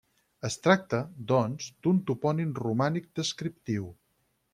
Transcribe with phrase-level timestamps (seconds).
[0.47, 1.01] Es tracta,
[1.31, 3.87] doncs, d'un topònim romànic descriptiu.